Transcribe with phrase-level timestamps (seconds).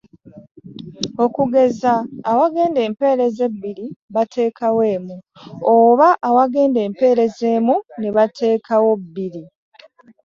[1.23, 1.93] Okugeza
[2.31, 5.15] awagenda empeerezi ebbiri bateekawo emu
[5.73, 9.43] oba awagenda empeerezi emu ne bateekawo bbiri.